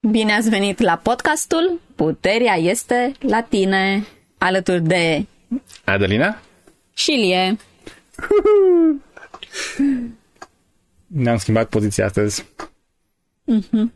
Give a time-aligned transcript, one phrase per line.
[0.00, 4.06] Bine ați venit la podcastul Puterea este la tine,
[4.38, 5.26] alături de
[5.84, 6.40] Adelina?
[6.94, 7.56] și Lie.
[11.22, 12.44] Ne-am schimbat poziția astăzi.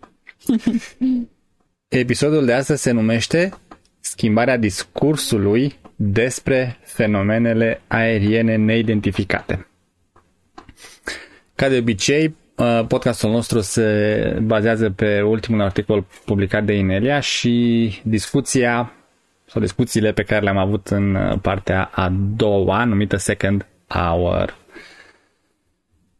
[1.89, 3.53] Episodul de astăzi se numește
[4.01, 9.67] Schimbarea discursului despre fenomenele aeriene neidentificate.
[11.55, 12.33] Ca de obicei, uh,
[12.89, 18.93] podcastul nostru se bazează pe ultimul articol publicat de Inelia și discuția
[19.53, 24.57] sau discuțiile pe care le-am avut în uh, partea a doua, numită Second Hour.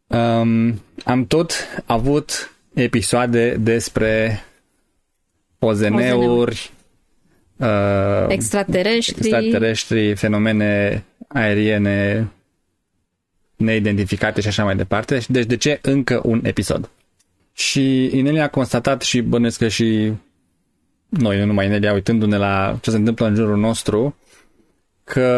[0.07, 1.51] Um, am tot
[1.85, 4.43] avut episoade despre
[5.59, 6.71] OZN-uri,
[7.57, 9.27] uh, Extraterestri.
[9.27, 12.27] extraterestri, fenomene aeriene
[13.63, 15.19] neidentificate și așa mai departe.
[15.27, 16.89] Deci de ce încă un episod?
[17.53, 20.11] Și Inelia a constatat și bănuiesc că și
[21.09, 24.15] noi, nu numai Inelia, uitându-ne la ce se întâmplă în jurul nostru,
[25.03, 25.29] că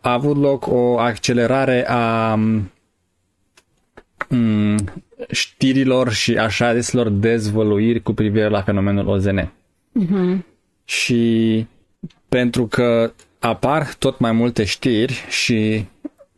[0.00, 2.70] a avut loc o accelerare a m,
[5.30, 9.52] știrilor și așa ziselor dezvăluiri cu privire la fenomenul OZN.
[10.84, 11.66] Și
[12.28, 15.84] pentru că apar tot mai multe știri și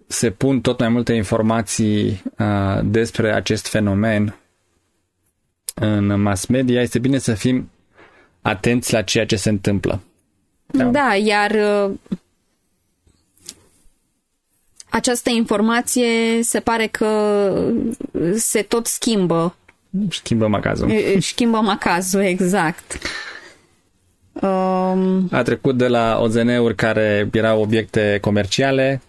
[0.07, 4.37] se pun tot mai multe informații uh, despre acest fenomen
[5.75, 7.71] în mass media, este bine să fim
[8.43, 10.01] atenți la ceea ce se întâmplă.
[10.67, 11.95] Da, da iar uh,
[14.91, 17.73] această informație se pare că
[18.35, 19.57] se tot schimbă.
[20.11, 20.91] Schimbăm acazul.
[21.15, 22.99] Își Schimbă macazul, exact.
[24.33, 29.03] Um, A trecut de la OZN-uri care erau obiecte comerciale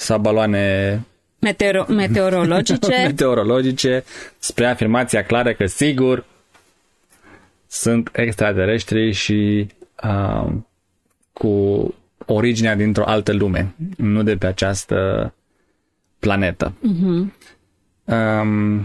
[0.00, 1.00] sau baloane
[1.38, 2.88] meteoro- meteorologice.
[3.06, 4.04] meteorologice
[4.38, 6.24] spre afirmația clară că sigur
[7.66, 9.66] sunt extraterestri și
[10.04, 10.52] uh,
[11.32, 11.94] cu
[12.26, 15.32] originea dintr-o altă lume, nu de pe această
[16.18, 16.72] planetă.
[18.04, 18.78] Um,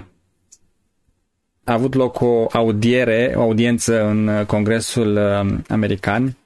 [1.64, 6.38] a avut loc o audiere, o audiență în Congresul uh, American.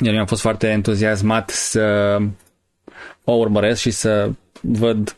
[0.00, 2.18] Eu am fost foarte entuziasmat să
[3.24, 5.16] o urmăresc și să văd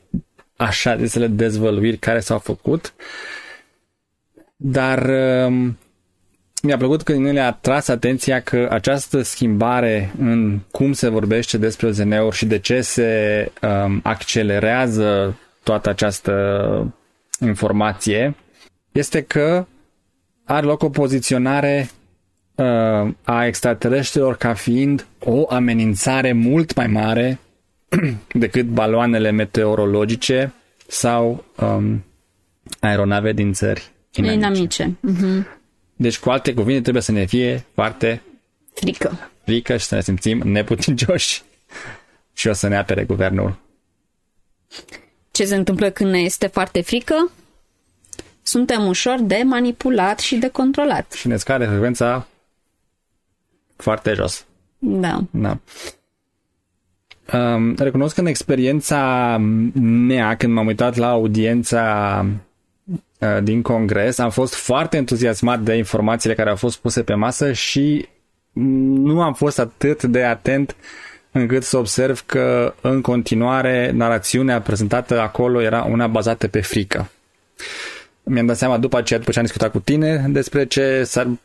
[0.56, 2.94] așa zisele dezvăluiri care s-au făcut.
[4.56, 5.08] Dar
[5.47, 5.78] um,
[6.62, 11.58] mi-a plăcut că din ele a tras atenția că această schimbare în cum se vorbește
[11.58, 16.94] despre OZN-uri și de ce se um, accelerează toată această
[17.41, 18.34] informație
[18.92, 19.66] este că
[20.44, 21.88] are loc o poziționare
[22.54, 27.38] uh, a extraterestrilor ca fiind o amenințare mult mai mare
[28.32, 30.52] decât baloanele meteorologice
[30.86, 32.04] sau um,
[32.80, 34.38] aeronave din țări inamice.
[34.38, 34.97] Inamice.
[35.00, 35.47] Mhm.
[35.96, 38.22] Deci, cu alte cuvinte, trebuie să ne fie foarte
[38.75, 39.30] Frică.
[39.44, 41.42] frică și să ne simțim neputincioși
[42.38, 43.56] și o să ne apere guvernul.
[45.30, 47.30] Ce se întâmplă când ne este foarte frică?
[48.42, 51.12] Suntem ușor de manipulat și de controlat.
[51.12, 52.26] Și ne scade frecvența
[53.76, 54.44] foarte jos.
[54.78, 55.20] Da.
[55.30, 55.58] Da.
[57.32, 59.37] Um, recunosc că în experiența
[59.81, 62.26] mea, când m-am uitat la audiența
[63.19, 67.53] uh, din congres, am fost foarte entuziasmat de informațiile care au fost puse pe masă
[67.53, 68.09] și
[68.53, 70.76] nu am fost atât de atent
[71.32, 77.10] încât să observ că în continuare narațiunea prezentată acolo era una bazată pe frică.
[78.22, 81.38] Mi-am dat seama după aceea, după ce am discutat cu tine despre ce s-a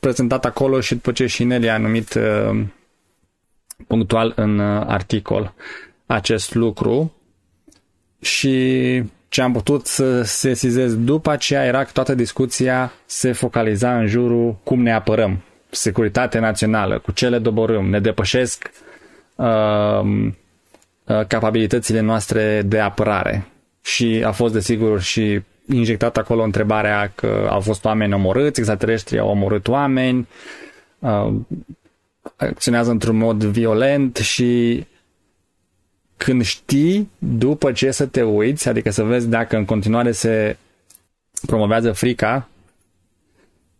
[0.00, 2.60] prezentat acolo și după ce și Nelly a numit uh,
[3.86, 5.52] punctual în uh, articol
[6.06, 7.12] acest lucru
[8.20, 14.06] și ce am putut să sesizez după aceea era că toată discuția se focaliza în
[14.06, 18.70] jurul cum ne apărăm, securitate națională, cu ce le doborâm, ne depășesc
[19.36, 19.46] uh,
[21.04, 23.46] uh, capabilitățile noastre de apărare.
[23.82, 29.28] Și a fost desigur și injectat acolo întrebarea că au fost oameni omorâți, extraterestrii au
[29.28, 30.28] omorât oameni,
[30.98, 31.32] uh,
[32.36, 34.84] acționează într-un mod violent și
[36.16, 40.56] când știi după ce să te uiți, adică să vezi dacă în continuare se
[41.46, 42.48] promovează frica,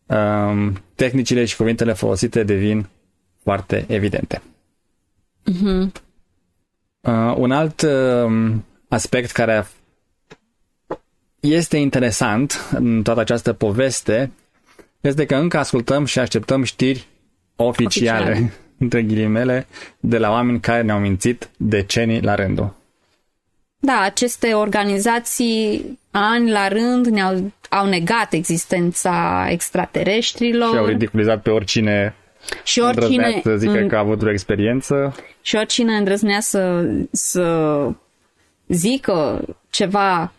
[0.07, 2.87] um, tehnicile și cuvintele folosite devin
[3.43, 4.43] foarte evidente.
[7.01, 9.67] Uh, un alt um, aspect care
[11.41, 14.31] este interesant în toată această poveste
[15.01, 17.07] este că încă ascultăm și așteptăm știri
[17.57, 18.53] oficiale, Oficiale.
[18.79, 19.67] între ghilimele,
[20.01, 22.75] de la oameni care ne-au mințit decenii la rândul.
[23.79, 30.69] Da, aceste organizații ani la rând ne-au au negat existența extraterestrilor.
[30.69, 32.15] Și au ridiculizat pe oricine
[32.65, 35.15] și oricine să zică în, că a avut o experiență.
[35.43, 37.77] Și oricine îndrăznea să, să
[38.67, 40.33] zică ceva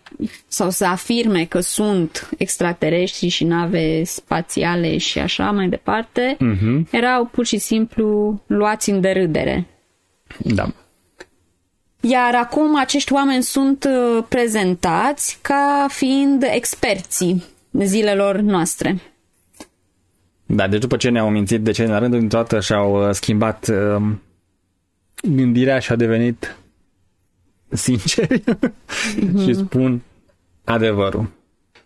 [0.47, 6.89] sau să afirme că sunt extraterestri și nave spațiale și așa mai departe, uh-huh.
[6.91, 9.67] erau pur și simplu luați în derâdere.
[10.37, 10.67] Da.
[11.99, 18.99] Iar acum acești oameni sunt uh, prezentați ca fiind experții zilelor noastre.
[20.45, 23.67] Da, deci după ce ne-au mințit de ce în rândul dintr-o dată și-au uh, schimbat
[23.67, 24.01] uh,
[25.23, 26.57] gândirea și au devenit
[27.75, 29.43] sinceri mm-hmm.
[29.45, 30.01] și spun
[30.63, 31.29] adevărul.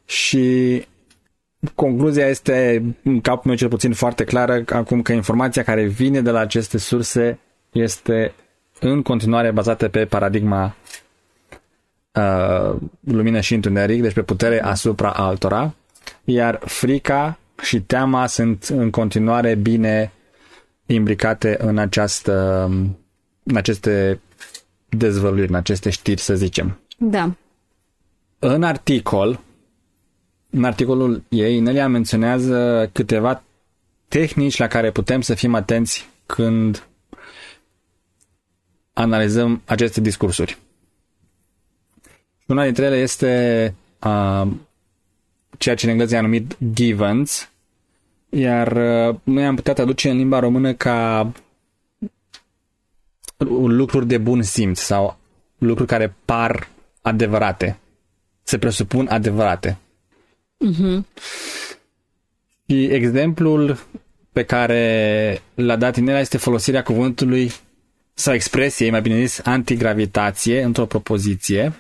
[0.06, 0.86] Și
[1.76, 6.32] concluzia este, în capul meu cel puțin foarte clară, acum că informația care vine de
[6.32, 7.40] la aceste surse
[7.72, 8.34] este
[8.80, 10.76] în continuare bazată pe paradigma
[12.14, 15.74] uh, lumină și întuneric, deci pe putere asupra altora,
[16.24, 20.12] iar frica și teama sunt în continuare bine
[20.86, 22.64] imbricate în această
[23.44, 24.20] în aceste
[24.90, 26.80] dezvăluiri, în aceste știri, să zicem.
[26.98, 27.36] Da.
[28.40, 29.40] În articol,
[30.50, 33.44] în articolul ei, Nelia menționează câteva
[34.08, 36.88] tehnici la care putem să fim atenți când
[38.94, 40.58] analizăm aceste discursuri.
[42.48, 44.48] Una dintre ele este uh,
[45.58, 47.50] ceea ce în engleză a numit givens,
[48.30, 51.32] iar uh, noi am putea traduce în limba română ca
[53.48, 55.18] lucruri de bun simț sau
[55.58, 56.68] lucruri care par
[57.02, 57.80] adevărate,
[58.44, 59.78] se presupun adevărate.
[60.70, 61.02] Uh-huh.
[62.68, 63.80] Și exemplul
[64.32, 67.52] pe care l-a dat Inela este folosirea cuvântului
[68.14, 71.74] sau expresiei, mai bine zis, antigravitație într-o propoziție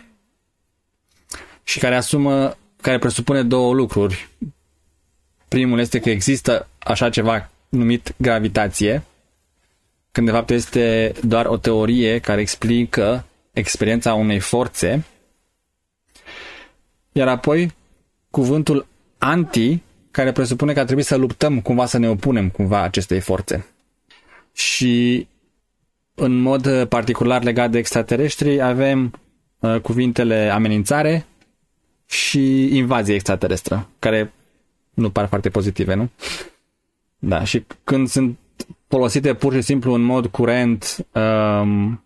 [1.63, 4.29] și care asumă, care presupune două lucruri.
[5.47, 9.03] Primul este că există așa ceva numit gravitație,
[10.11, 15.03] când de fapt este doar o teorie care explică experiența unei forțe,
[17.11, 17.71] iar apoi
[18.29, 19.79] cuvântul anti,
[20.11, 23.65] care presupune că ar trebui să luptăm cumva, să ne opunem cumva acestei forțe.
[24.53, 25.27] Și
[26.15, 29.19] în mod particular legat de extraterestri avem
[29.59, 31.25] uh, cuvintele amenințare
[32.05, 34.33] și invazie extraterestră, care
[34.93, 36.09] nu par foarte pozitive, nu?
[37.19, 38.37] Da, și când sunt
[38.87, 42.03] folosite pur și simplu în mod curent um,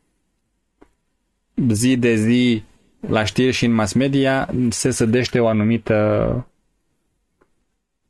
[1.69, 2.63] zi de zi
[2.99, 6.47] la știri și în mass media, se sădește o anumită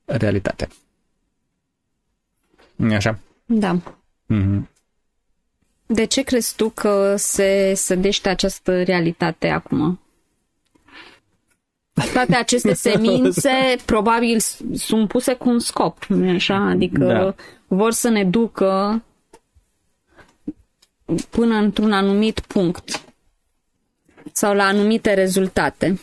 [0.05, 0.67] realitate.
[2.89, 3.19] e așa?
[3.45, 3.79] Da.
[4.33, 4.61] Mm-hmm.
[5.85, 9.99] De ce crezi tu că se sădește această realitate acum?
[12.13, 14.37] Toate aceste semințe probabil
[14.73, 16.55] sunt puse cu un scop, nu așa?
[16.55, 17.35] Adică da.
[17.67, 19.03] vor să ne ducă
[21.29, 23.03] până într-un anumit punct
[24.31, 25.99] sau la anumite rezultate.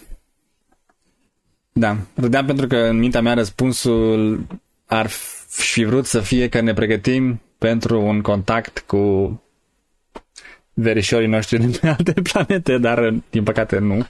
[1.72, 4.40] Da, râdeam pentru că în mintea mea răspunsul
[4.86, 5.06] ar
[5.48, 9.42] fi vrut să fie că ne pregătim pentru un contact cu
[10.74, 14.06] verișorii noștri din alte planete, dar din păcate nu.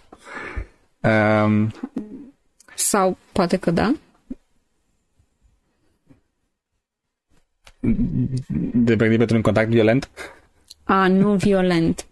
[1.03, 1.71] Um,
[2.75, 3.93] Sau poate că da.
[8.73, 10.11] De pregătit pentru un contact violent?
[10.85, 12.07] A, nu violent.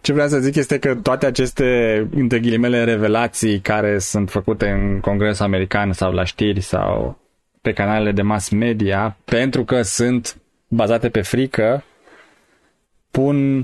[0.00, 5.00] Ce vreau să zic este că toate aceste, între ghilimele, revelații care sunt făcute în
[5.00, 7.18] Congresul American sau la știri sau
[7.62, 10.36] pe canalele de mass media, pentru că sunt
[10.68, 11.84] bazate pe frică,
[13.10, 13.58] pun,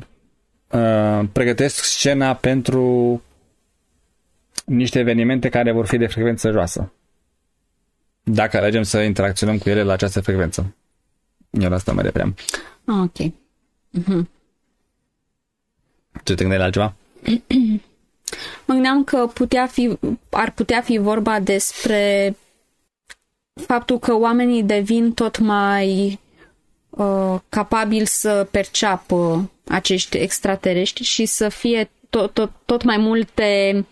[0.70, 3.22] uh, pregătesc scena pentru
[4.64, 6.92] niște evenimente care vor fi de frecvență joasă.
[8.23, 10.75] Dacă alegem să interacționăm cu ele la această frecvență.
[11.50, 12.35] Eu la asta mă repream.
[12.85, 13.33] Ah, ok.
[13.99, 14.26] Uh-huh.
[16.23, 16.94] Ce te gândeai la altceva?
[18.66, 19.99] mă gândeam că putea fi,
[20.30, 22.37] ar putea fi vorba despre
[23.54, 26.18] faptul că oamenii devin tot mai
[26.90, 33.85] uh, capabili să perceapă acești extraterestri și să fie tot, tot, tot mai multe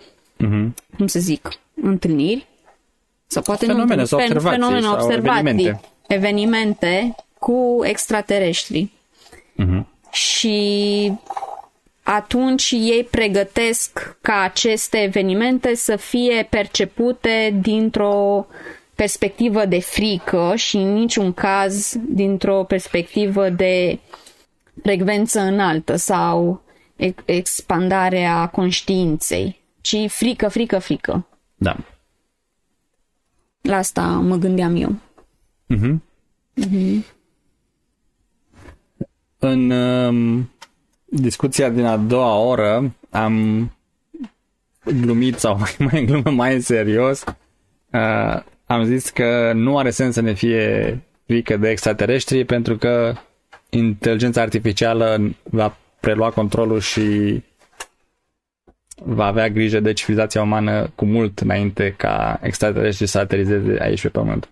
[0.47, 0.97] uh-huh.
[0.97, 1.49] cum să zic,
[1.83, 2.47] întâlniri
[3.27, 5.81] sau poate fenomene nu, sau observații, fenomene, sau observații evenimente.
[6.07, 8.91] evenimente cu extraterestri.
[9.59, 9.85] Uh-huh.
[10.11, 11.13] Și
[12.03, 18.47] atunci ei pregătesc ca aceste evenimente să fie percepute dintr-o
[18.95, 23.99] perspectivă de frică și în niciun caz dintr-o perspectivă de
[24.83, 26.63] frecvență înaltă sau
[27.25, 31.27] expandarea conștiinței ci frică, frică, frică.
[31.55, 31.77] Da.
[33.61, 34.95] La asta mă gândeam eu.
[35.67, 36.03] Mhm.
[39.39, 40.51] În um,
[41.05, 43.71] discuția din a doua oră am
[44.85, 47.25] glumit sau mai, mai în glumă mai în serios
[47.93, 53.15] uh, am zis că nu are sens să ne fie frică de extraterestri pentru că
[53.71, 57.41] inteligența artificială va prelua controlul și
[59.05, 64.09] va avea grijă de civilizația umană cu mult înainte ca extraterestrii să aterizeze aici pe
[64.09, 64.49] Pământ.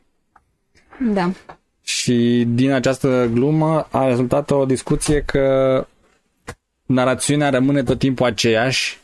[1.13, 1.31] Da.
[1.83, 5.87] Și din această glumă a rezultat o discuție că
[6.87, 8.99] narațiunea rămâne tot timpul aceeași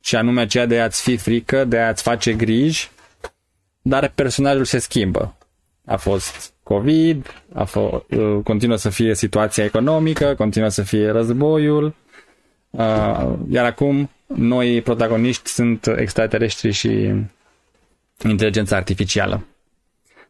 [0.00, 2.90] și anume aceea de a-ți fi frică, de a-ți face griji,
[3.82, 5.34] dar personajul se schimbă.
[5.86, 8.04] A fost COVID, a fost,
[8.44, 11.94] continuă să fie situația economică, continuă să fie războiul,
[12.70, 17.12] uh, iar acum noi protagoniști sunt extraterestri și
[18.28, 19.44] inteligența artificială.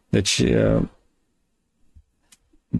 [0.08, 0.82] Deci uh,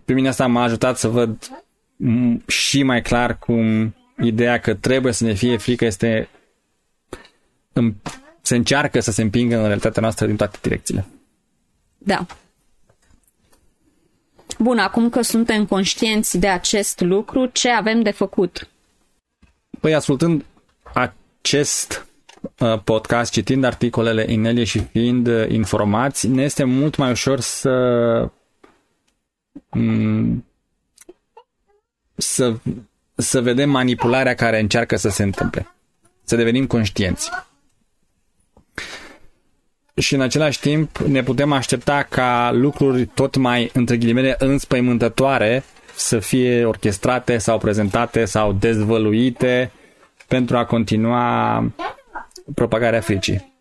[0.05, 1.63] pe mine asta m-a ajutat să văd
[2.05, 6.29] m- și mai clar cum ideea că trebuie să ne fie frică este
[7.73, 7.95] în,
[8.41, 11.07] se încearcă să se împingă în realitatea noastră din toate direcțiile.
[11.99, 12.27] Da.
[14.59, 18.69] Bun, acum că suntem conștienți de acest lucru, ce avem de făcut?
[19.81, 20.45] Păi ascultând
[21.43, 22.07] acest
[22.59, 28.29] uh, podcast, citind articolele Inelie și fiind uh, informați, ne este mult mai ușor să
[29.71, 30.45] mm,
[32.15, 32.55] să,
[33.15, 35.67] să vedem manipularea care încearcă să se întâmple.
[36.25, 37.31] Să devenim conștienți.
[39.95, 46.19] Și în același timp ne putem aștepta ca lucruri tot mai, între ghilimele, înspăimântătoare să
[46.19, 49.73] fie orchestrate sau prezentate sau dezvăluite
[50.33, 51.65] pentru a continua
[52.55, 53.53] propagarea fricii.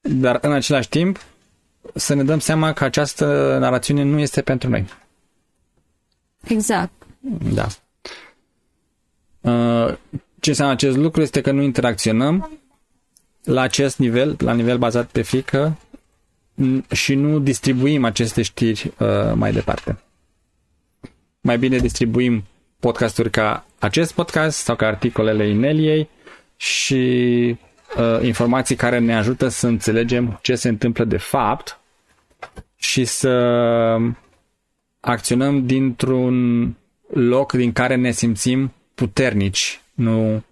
[0.00, 1.18] Dar în același timp
[1.94, 4.86] să ne dăm seama că această narațiune nu este pentru noi.
[6.48, 6.92] Exact.
[7.54, 7.66] Da.
[9.40, 9.94] Uh,
[10.40, 12.50] ce înseamnă acest lucru este că nu interacționăm
[13.44, 15.76] la acest nivel, la nivel bazat pe frică
[16.92, 19.98] și nu distribuim aceste știri uh, mai departe.
[21.40, 22.44] Mai bine distribuim
[22.80, 26.08] podcasturi ca acest podcast sau ca articolele Ineliei
[26.56, 27.04] și
[27.98, 31.80] uh, informații care ne ajută să înțelegem ce se întâmplă de fapt
[32.76, 33.30] și să
[35.00, 36.74] acționăm dintr-un
[37.06, 40.42] loc din care ne simțim puternici, nu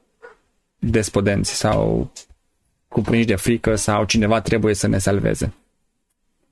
[0.79, 2.13] despodenți sau
[2.89, 5.53] cuprinși de frică sau cineva trebuie să ne salveze.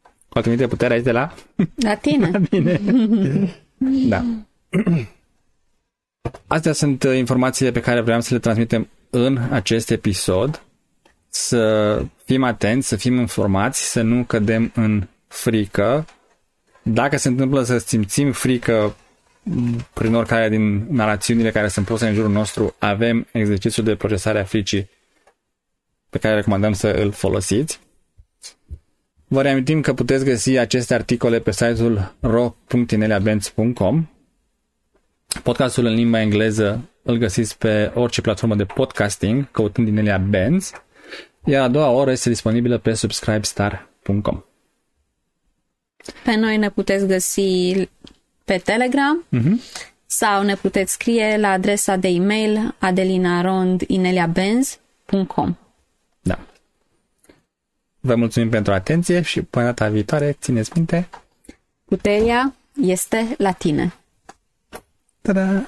[0.03, 1.35] Cu alte cuvinte, puterea este la...
[1.75, 2.31] La tine.
[2.35, 2.81] La mine.
[4.09, 4.25] da.
[6.47, 10.63] Astea sunt uh, informațiile pe care vreau să le transmitem în acest episod.
[11.29, 16.05] Să fim atenți, să fim informați, să nu cădem în frică.
[16.83, 18.97] Dacă se întâmplă să simțim frică
[19.93, 24.45] prin oricare din narațiunile care sunt puse în jurul nostru, avem exercițiul de procesare a
[24.45, 24.91] fricii
[26.11, 27.81] pe care recomandăm să îl folosiți.
[29.29, 34.07] Vă reamintim că puteți găsi aceste articole pe site-ul ro.ineliabenz.com
[35.43, 40.71] Podcastul în limba engleză îl găsiți pe orice platformă de podcasting, căutând Inelia Benz,
[41.45, 44.43] iar a doua oră este disponibilă pe subscribestar.com.
[46.25, 47.73] Pe noi ne puteți găsi
[48.45, 49.53] pe Telegram Uh-huh.
[50.07, 55.57] sau ne puteți scrie la adresa de e-mail adelinarondineliabenz.com
[56.21, 56.39] Da.
[58.01, 61.09] Vă mulțumim pentru atenție și până data viitoare, țineți minte.
[61.85, 63.93] Puterea este la tine.
[65.23, 65.67] 哒哒。